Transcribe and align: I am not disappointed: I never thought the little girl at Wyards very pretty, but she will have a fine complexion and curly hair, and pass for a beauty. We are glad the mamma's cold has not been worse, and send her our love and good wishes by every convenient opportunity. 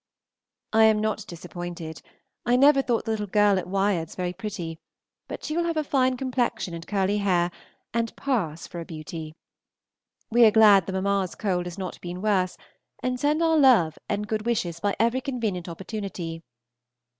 I 0.73 0.85
am 0.85 0.99
not 0.99 1.27
disappointed: 1.27 2.01
I 2.43 2.55
never 2.55 2.81
thought 2.81 3.05
the 3.05 3.11
little 3.11 3.27
girl 3.27 3.59
at 3.59 3.67
Wyards 3.67 4.15
very 4.15 4.33
pretty, 4.33 4.79
but 5.27 5.43
she 5.43 5.55
will 5.55 5.65
have 5.65 5.77
a 5.77 5.83
fine 5.83 6.17
complexion 6.17 6.73
and 6.73 6.87
curly 6.87 7.19
hair, 7.19 7.51
and 7.93 8.15
pass 8.15 8.65
for 8.65 8.79
a 8.79 8.83
beauty. 8.85 9.35
We 10.31 10.43
are 10.45 10.49
glad 10.49 10.87
the 10.87 10.99
mamma's 10.99 11.35
cold 11.35 11.67
has 11.67 11.77
not 11.77 12.01
been 12.01 12.19
worse, 12.19 12.57
and 13.03 13.19
send 13.19 13.41
her 13.41 13.47
our 13.49 13.57
love 13.57 13.99
and 14.09 14.27
good 14.27 14.47
wishes 14.47 14.79
by 14.79 14.95
every 14.99 15.21
convenient 15.21 15.69
opportunity. 15.69 16.41